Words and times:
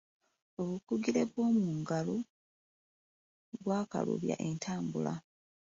Obukugire 0.61 1.21
bw'omuggalo 1.31 2.15
bwakalubya 3.61 4.35
entambula. 4.47 5.13